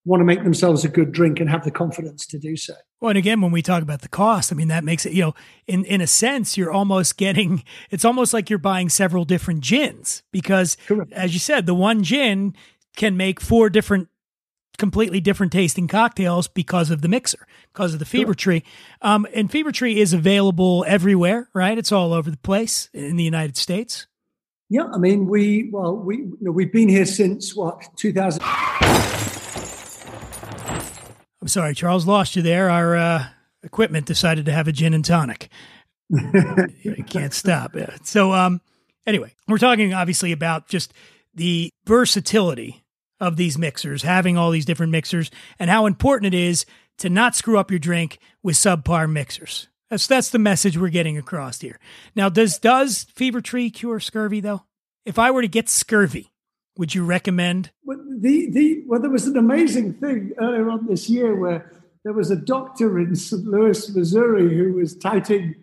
[0.09, 2.73] want to make themselves a good drink and have the confidence to do so.
[3.01, 5.23] Well, and again, when we talk about the cost, I mean that makes it, you
[5.23, 5.35] know,
[5.67, 10.23] in in a sense, you're almost getting it's almost like you're buying several different gins
[10.33, 11.13] because Correct.
[11.13, 12.57] as you said, the one gin
[12.97, 14.09] can make four different
[14.79, 18.63] completely different tasting cocktails because of the mixer, because of the Fever Tree.
[19.03, 21.77] Um, and Fever Tree is available everywhere, right?
[21.77, 24.07] It's all over the place in the United States.
[24.71, 28.43] Yeah, I mean, we well, we you know, we've been here since what 2000.
[31.41, 32.69] I'm sorry, Charles, lost you there.
[32.71, 33.27] Our uh,
[33.63, 35.49] equipment decided to have a gin and tonic.
[36.11, 37.75] you can't stop.
[37.75, 37.97] Yeah.
[38.03, 38.61] So, um,
[39.07, 40.93] anyway, we're talking obviously about just
[41.35, 42.85] the versatility
[43.21, 46.65] of these mixers, having all these different mixers, and how important it is
[46.99, 49.69] to not screw up your drink with subpar mixers.
[49.91, 51.79] That's that's the message we're getting across here.
[52.15, 54.65] Now, does does Fever Tree cure scurvy though?
[55.05, 56.31] If I were to get scurvy,
[56.79, 57.71] would you recommend?
[57.85, 61.71] Well, the, the, well, there was an amazing thing earlier on this year where
[62.05, 63.45] there was a doctor in St.
[63.45, 65.57] Louis, Missouri, who was touting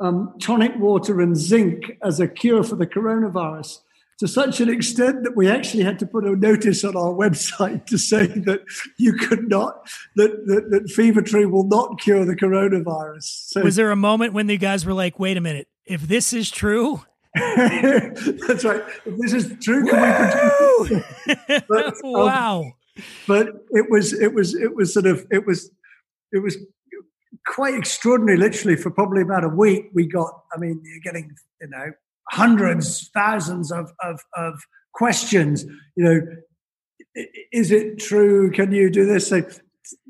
[0.00, 3.80] um, tonic water and zinc as a cure for the coronavirus
[4.18, 7.86] to such an extent that we actually had to put a notice on our website
[7.86, 8.62] to say that
[8.96, 13.22] you could not that that, that fever tree will not cure the coronavirus.
[13.22, 16.32] So, Was there a moment when the guys were like, "Wait a minute, if this
[16.32, 17.02] is true,
[17.34, 18.82] That's right.
[19.06, 21.02] If this is true, can we
[21.68, 22.72] but, um, wow.
[23.26, 25.70] but it was it was it was sort of it was
[26.30, 26.58] it was
[27.46, 28.36] quite extraordinary.
[28.36, 30.30] Literally, for probably about a week, we got.
[30.54, 31.92] I mean, you're getting you know
[32.28, 34.60] hundreds, thousands of of, of
[34.92, 35.64] questions.
[35.96, 36.20] You know,
[37.50, 38.50] is it true?
[38.50, 39.28] Can you do this?
[39.28, 39.40] So,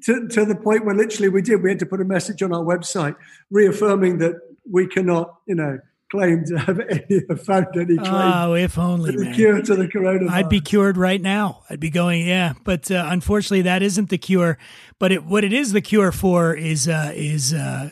[0.06, 1.62] to, to the point where literally we did.
[1.62, 3.14] We had to put a message on our website
[3.48, 4.34] reaffirming that
[4.68, 5.36] we cannot.
[5.46, 5.78] You know
[6.12, 9.34] claim to have any, found any claim Oh, if only, to the man.
[9.34, 10.30] cure to the coronavirus.
[10.30, 11.62] I'd be cured right now.
[11.70, 12.52] I'd be going, yeah.
[12.64, 14.58] But uh, unfortunately, that isn't the cure.
[14.98, 17.90] But it, what it is the cure for is uh, is uh,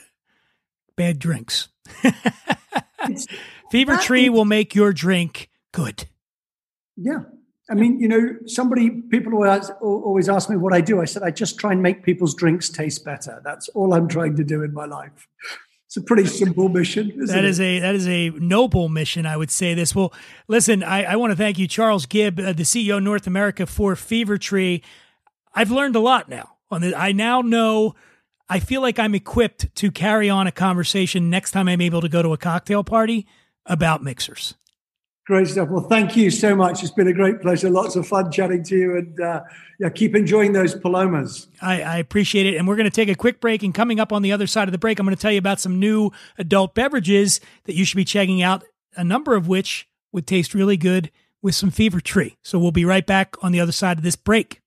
[0.97, 1.69] bad drinks.
[3.71, 6.07] Fever Tree will make your drink good.
[6.97, 7.21] Yeah.
[7.71, 11.01] I mean, you know, somebody, people always, always ask me what I do.
[11.01, 13.41] I said, I just try and make people's drinks taste better.
[13.45, 15.29] That's all I'm trying to do in my life.
[15.91, 17.11] It's a pretty simple mission.
[17.11, 17.51] Isn't That it?
[17.51, 19.27] is a that is a noble mission.
[19.27, 19.93] I would say this.
[19.93, 20.13] Well,
[20.47, 23.67] listen, I, I want to thank you, Charles Gibb, uh, the CEO of North America
[23.67, 24.85] for Fever Tree.
[25.53, 26.53] I've learned a lot now.
[26.71, 27.97] On the, I now know.
[28.49, 32.09] I feel like I'm equipped to carry on a conversation next time I'm able to
[32.09, 33.27] go to a cocktail party
[33.67, 34.55] about mixers.
[35.31, 35.69] Great stuff.
[35.69, 36.83] Well, thank you so much.
[36.83, 37.71] It's been a great pleasure.
[37.71, 38.97] Lots of fun chatting to you.
[38.97, 39.43] And uh,
[39.79, 41.47] yeah, keep enjoying those palomas.
[41.63, 42.57] I, I appreciate it.
[42.57, 43.63] And we're going to take a quick break.
[43.63, 45.39] And coming up on the other side of the break, I'm going to tell you
[45.39, 48.65] about some new adult beverages that you should be checking out,
[48.97, 51.13] a number of which would taste really good
[51.43, 52.37] with some Fever Tree.
[52.43, 54.61] So we'll be right back on the other side of this break.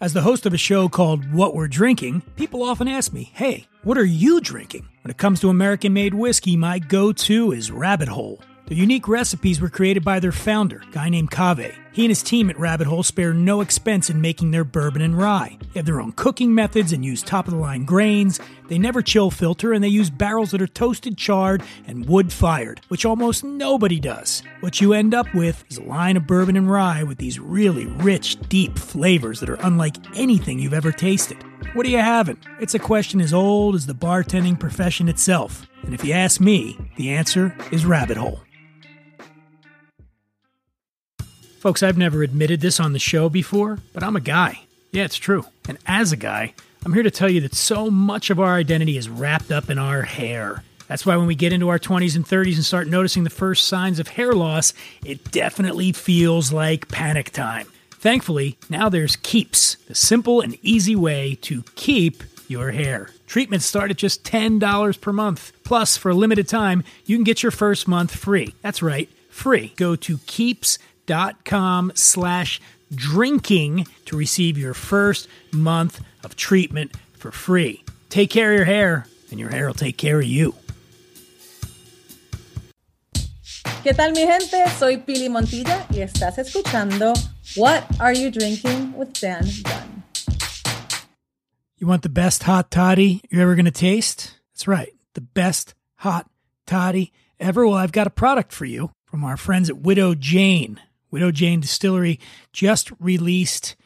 [0.00, 3.66] As the host of a show called What We're Drinking, people often ask me, hey,
[3.82, 4.88] what are you drinking?
[5.02, 8.40] When it comes to American made whiskey, my go to is Rabbit Hole.
[8.68, 11.74] The unique recipes were created by their founder, guy named Kaveh.
[11.90, 15.16] He and his team at Rabbit Hole spare no expense in making their bourbon and
[15.16, 15.56] rye.
[15.72, 18.38] They have their own cooking methods and use top of the line grains.
[18.68, 22.82] They never chill filter and they use barrels that are toasted, charred, and wood fired,
[22.88, 24.42] which almost nobody does.
[24.60, 27.86] What you end up with is a line of bourbon and rye with these really
[27.86, 31.42] rich, deep flavors that are unlike anything you've ever tasted.
[31.72, 32.36] What are you having?
[32.60, 35.66] It's a question as old as the bartending profession itself.
[35.84, 38.42] And if you ask me, the answer is Rabbit Hole.
[41.58, 44.60] Folks, I've never admitted this on the show before, but I'm a guy.
[44.92, 45.44] Yeah, it's true.
[45.68, 48.96] And as a guy, I'm here to tell you that so much of our identity
[48.96, 50.62] is wrapped up in our hair.
[50.86, 53.66] That's why when we get into our 20s and 30s and start noticing the first
[53.66, 54.72] signs of hair loss,
[55.04, 57.66] it definitely feels like panic time.
[57.90, 63.10] Thankfully, now there's Keeps, the simple and easy way to keep your hair.
[63.26, 65.52] Treatments start at just $10 per month.
[65.64, 68.54] Plus, for a limited time, you can get your first month free.
[68.62, 69.72] That's right, free.
[69.76, 70.78] Go to Keeps
[71.44, 72.60] com slash
[72.94, 77.84] drinking to receive your first month of treatment for free.
[78.08, 80.54] Take care of your hair, and your hair will take care of you.
[83.82, 84.68] ¿Qué tal mi gente?
[84.78, 87.14] Soy Pili Montilla y estás escuchando
[87.56, 90.02] What Are You Drinking with Dan Dunn.
[91.78, 94.34] You want the best hot toddy you're ever going to taste?
[94.52, 96.28] That's right, the best hot
[96.66, 97.66] toddy ever.
[97.66, 100.80] Well, I've got a product for you from our friends at Widow Jane.
[101.10, 102.20] Widow Jane Distillery
[102.52, 103.76] just released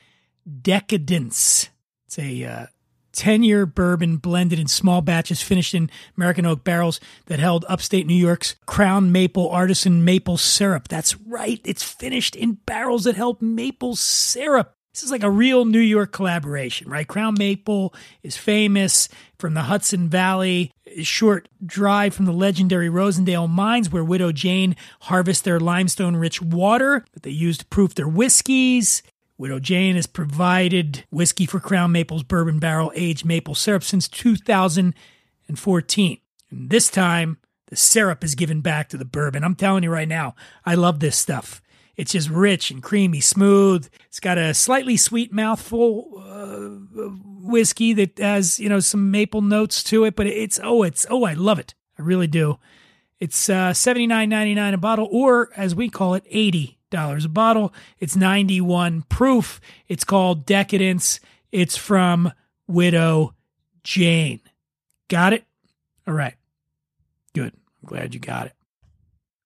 [0.62, 1.68] Decadence.
[2.06, 2.66] It's a uh,
[3.12, 8.06] 10 year bourbon blended in small batches, finished in American oak barrels that held upstate
[8.06, 10.88] New York's Crown Maple Artisan Maple Syrup.
[10.88, 14.74] That's right, it's finished in barrels that held maple syrup.
[14.92, 17.08] This is like a real New York collaboration, right?
[17.08, 23.48] Crown Maple is famous from the Hudson Valley, a short drive from the legendary Rosendale
[23.48, 28.08] mines where Widow Jane harvests their limestone rich water that they use to proof their
[28.08, 29.02] whiskeys.
[29.38, 36.18] Widow Jane has provided whiskey for Crown Maple's bourbon barrel aged maple syrup since 2014.
[36.50, 39.42] And this time, the syrup is given back to the bourbon.
[39.42, 40.34] I'm telling you right now,
[40.66, 41.61] I love this stuff.
[41.96, 43.88] It's just rich and creamy, smooth.
[44.06, 47.08] It's got a slightly sweet mouthful uh,
[47.42, 51.24] whiskey that has, you know, some maple notes to it, but it's oh, it's oh,
[51.24, 51.74] I love it.
[51.98, 52.58] I really do.
[53.20, 57.24] It's uh, seventy nine ninety nine a bottle, or as we call it, eighty dollars
[57.24, 57.74] a bottle.
[58.00, 59.60] It's ninety one proof.
[59.86, 61.20] It's called Decadence.
[61.52, 62.32] It's from
[62.66, 63.34] Widow
[63.84, 64.40] Jane.
[65.08, 65.44] Got it?
[66.06, 66.34] All right.
[67.34, 67.52] Good.
[67.52, 68.54] I'm glad you got it.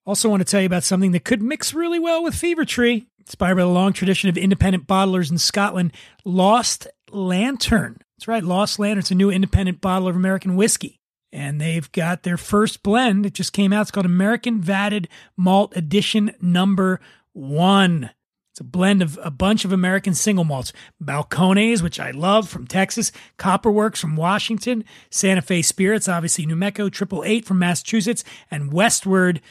[0.07, 3.09] Also, want to tell you about something that could mix really well with Fever Tree.
[3.19, 5.93] Inspired by the long tradition of independent bottlers in Scotland,
[6.25, 7.99] Lost Lantern.
[8.17, 9.01] That's right, Lost Lantern.
[9.01, 11.01] It's a new independent bottle of American whiskey.
[11.33, 13.27] And they've got their first blend.
[13.27, 13.83] It just came out.
[13.83, 17.01] It's called American Vatted Malt Edition Number
[17.33, 18.11] One.
[18.53, 20.73] It's a blend of a bunch of American single malts.
[21.03, 27.25] Balcones, which I love from Texas, Copperworks from Washington, Santa Fe Spirits, obviously New Triple
[27.27, 29.43] Eight from Massachusetts, and Westward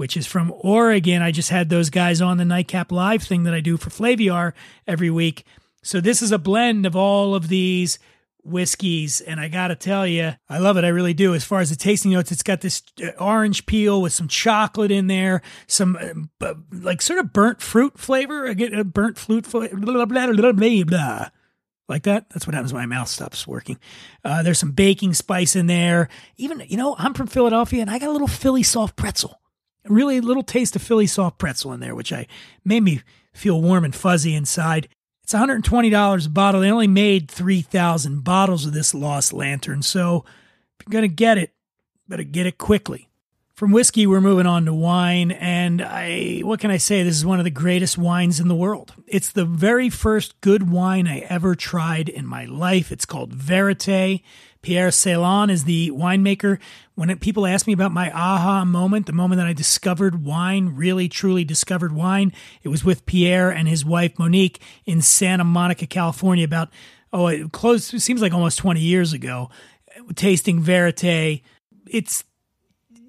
[0.00, 1.20] which is from Oregon.
[1.20, 4.54] I just had those guys on the Nightcap Live thing that I do for Flaviar
[4.86, 5.44] every week.
[5.82, 7.98] So this is a blend of all of these
[8.42, 10.84] whiskeys, and I got to tell you, I love it.
[10.84, 11.34] I really do.
[11.34, 14.90] As far as the tasting notes, it's got this uh, orange peel with some chocolate
[14.90, 18.54] in there, some uh, like sort of burnt fruit flavor.
[18.54, 19.76] Get a burnt fruit flavor.
[19.76, 21.28] Blah, blah, blah, blah, blah.
[21.90, 22.30] Like that?
[22.30, 23.78] That's what happens when my mouth stops working.
[24.24, 26.08] Uh, there's some baking spice in there.
[26.38, 29.39] Even, you know, I'm from Philadelphia and I got a little Philly soft pretzel
[29.88, 32.26] really little taste of Philly soft pretzel in there, which I
[32.64, 34.88] made me feel warm and fuzzy inside.
[35.22, 36.60] It's $120 a bottle.
[36.60, 39.82] They only made 3,000 bottles of this Lost Lantern.
[39.82, 40.24] So
[40.78, 41.52] if you're going to get it,
[42.08, 43.09] better get it quickly.
[43.60, 45.32] From whiskey, we're moving on to wine.
[45.32, 47.02] And I, what can I say?
[47.02, 48.94] This is one of the greatest wines in the world.
[49.06, 52.90] It's the very first good wine I ever tried in my life.
[52.90, 54.22] It's called Verite.
[54.62, 56.58] Pierre Seillan is the winemaker.
[56.94, 60.70] When it, people ask me about my aha moment, the moment that I discovered wine,
[60.74, 65.86] really truly discovered wine, it was with Pierre and his wife Monique in Santa Monica,
[65.86, 66.46] California.
[66.46, 66.70] About
[67.12, 67.50] oh, it.
[67.62, 69.50] It seems like almost twenty years ago.
[70.14, 71.42] Tasting Verite,
[71.86, 72.24] it's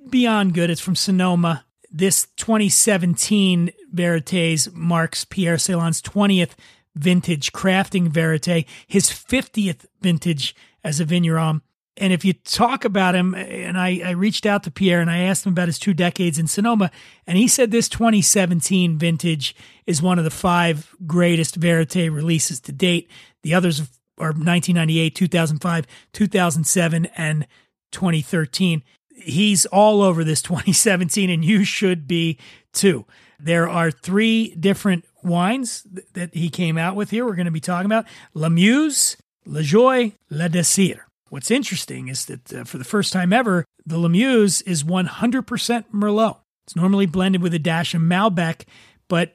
[0.10, 0.70] beyond good.
[0.70, 1.66] It's from Sonoma.
[1.90, 6.52] This 2017 Verites marks Pierre Seillan's 20th
[6.96, 11.62] vintage crafting Verite, his 50th vintage as a vigneron.
[11.98, 15.20] And if you talk about him, and I, I, reached out to Pierre and I
[15.20, 16.90] asked him about his two decades in Sonoma,
[17.28, 22.72] and he said this 2017 vintage is one of the five greatest Verite releases to
[22.72, 23.10] date.
[23.44, 23.82] The others
[24.18, 27.46] are 1998, 2005, 2007, and
[27.92, 28.84] 2013.
[29.22, 32.38] He's all over this 2017, and you should be
[32.74, 33.06] too.
[33.40, 37.26] There are three different wines that he came out with here.
[37.26, 41.00] We're going to be talking about La Muse, La Joie, La Désir.
[41.30, 45.86] What's interesting is that uh, for the first time ever, the La Muse is 100%
[45.94, 46.38] Merlot.
[46.66, 48.66] It's normally blended with a dash of Malbec,
[49.08, 49.34] but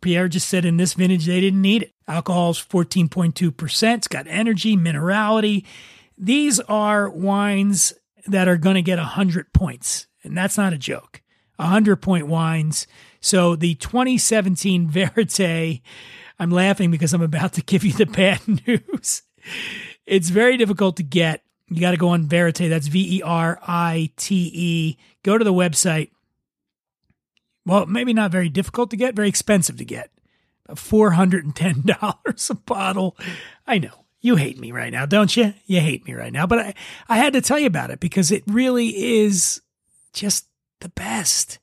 [0.00, 1.92] Pierre just said in this vintage they didn't need it.
[2.06, 3.94] Alcohol's 14.2%.
[3.94, 5.64] It's got energy, minerality.
[6.16, 7.92] These are wines
[8.28, 11.22] that are going to get 100 points, and that's not a joke.
[11.56, 12.86] 100 point wines.
[13.20, 15.82] So the 2017 Verite,
[16.38, 19.22] I'm laughing because I'm about to give you the bad news.
[20.06, 21.42] It's very difficult to get.
[21.68, 22.70] You got to go on Verite.
[22.70, 24.98] That's V E R I T E.
[25.22, 26.10] Go to the website.
[27.66, 30.10] Well, maybe not very difficult to get, very expensive to get.
[30.70, 33.16] $410 a bottle.
[33.66, 34.04] I know.
[34.20, 35.54] You hate me right now, don't you?
[35.66, 36.46] You hate me right now.
[36.46, 36.74] But I,
[37.08, 38.88] I had to tell you about it because it really
[39.20, 39.60] is
[40.12, 40.46] just
[40.80, 41.58] the best.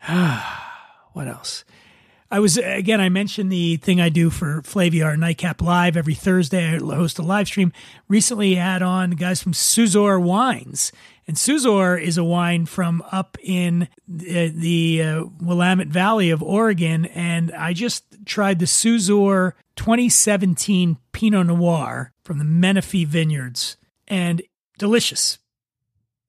[0.08, 1.64] what else?
[2.32, 3.00] I was again.
[3.00, 6.74] I mentioned the thing I do for Flaviar Nightcap Live every Thursday.
[6.74, 7.72] I host a live stream.
[8.06, 10.92] Recently, had on guys from Suzor Wines,
[11.30, 17.06] and Suzor is a wine from up in the, the uh, Willamette Valley of Oregon.
[17.06, 23.76] And I just tried the Suzor 2017 Pinot Noir from the Menifee Vineyards,
[24.08, 24.40] and
[24.78, 25.38] delicious.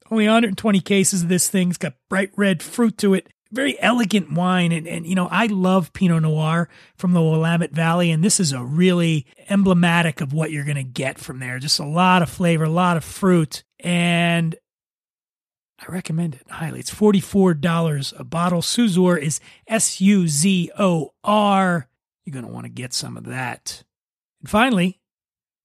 [0.10, 1.70] Only 120 cases of this thing.
[1.70, 4.74] It's got bright red fruit to it very elegant wine.
[4.74, 6.68] And, and, you know, I love Pinot Noir
[6.98, 8.12] from the Willamette Valley.
[8.12, 11.58] And this is a really emblematic of what you're going to get from there.
[11.58, 13.64] Just a lot of flavor, a lot of fruit.
[13.80, 14.58] And
[15.80, 16.82] I recommend it highly.
[16.82, 18.62] It's $44 a bottle.
[18.62, 21.88] Suzor is S U Z O R.
[22.26, 23.84] You're going to want to get some of that.
[24.42, 25.00] And finally,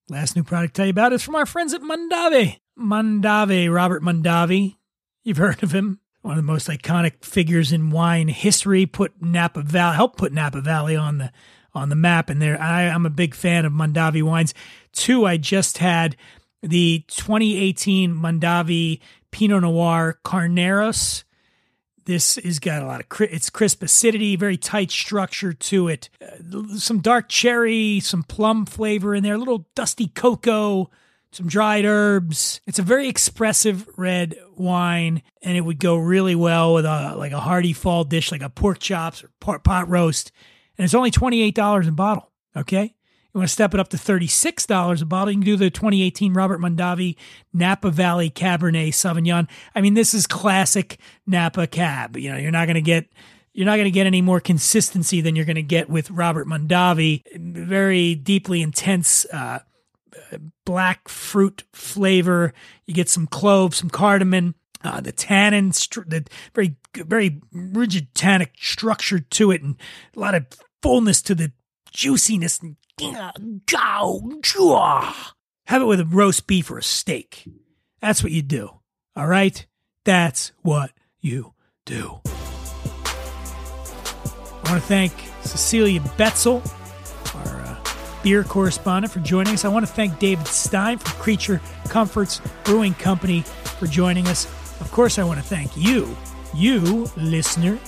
[0.09, 2.59] last new product to tell you about is from our friends at Mondavi.
[2.79, 4.77] Mondavi, Robert Mondavi.
[5.24, 8.85] You've heard of him one of the most iconic figures in wine history.
[8.85, 11.33] Put Napa Valley, helped put Napa Valley on the
[11.72, 12.31] on the map.
[12.31, 14.55] And there, I, I'm a big fan of Mondavi wines.
[14.93, 16.16] Two, I just had
[16.62, 19.01] the 2018 Mondavi
[19.31, 21.24] Pinot Noir Carneros.
[22.07, 26.09] This has got a lot of it's crisp acidity, very tight structure to it.
[26.20, 30.90] Uh, some dark cherry, some plum flavor in there, a little dusty cocoa
[31.36, 32.62] some dried herbs.
[32.66, 37.32] It's a very expressive red wine, and it would go really well with a like
[37.32, 40.32] a hearty fall dish like a pork chops or pot roast.
[40.78, 42.30] And it's only twenty eight dollars a bottle.
[42.57, 42.94] Okay,
[43.37, 45.30] you want to step it up to thirty six dollars a bottle?
[45.30, 47.16] You can do the twenty eighteen Robert Mondavi
[47.53, 49.47] Napa Valley Cabernet Sauvignon.
[49.74, 52.16] I mean, this is classic Napa Cab.
[52.16, 53.12] You know, you're not going to get
[53.53, 56.47] you're not going to get any more consistency than you're going to get with Robert
[56.47, 57.24] Mondavi.
[57.37, 59.26] Very deeply intense.
[59.26, 59.59] Uh,
[60.64, 62.55] black fruit flavor.
[62.87, 64.55] You get some cloves, some cardamom.
[64.82, 69.76] Uh, the tannin, the very very rigid tannic structure to it, and
[70.16, 70.47] a lot of
[70.80, 71.53] fullness to the
[71.97, 72.61] juiciness.
[72.61, 72.76] And
[75.66, 77.49] have it with a roast beef or a steak.
[78.01, 78.70] That's what you do.
[79.16, 79.66] All right,
[80.05, 81.55] that's what you
[81.86, 82.20] do.
[84.64, 86.62] I want to thank Cecilia Betzel
[87.34, 87.76] our uh,
[88.22, 89.64] beer correspondent, for joining us.
[89.64, 93.40] I want to thank David Stein from Creature Comforts Brewing Company
[93.78, 94.47] for joining us.
[94.80, 96.16] Of course, I want to thank you,
[96.55, 97.78] you listener.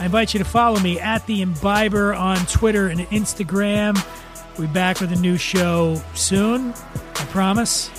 [0.00, 3.96] I invite you to follow me at the Imbiber on Twitter and Instagram.
[4.58, 6.72] We'll be back with a new show soon.
[6.72, 7.90] I promise.